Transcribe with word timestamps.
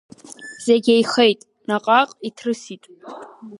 Зегь 0.65 0.89
еихеит, 0.95 1.39
наҟ-ааҟ 1.67 2.09
иҭрысит. 2.27 2.83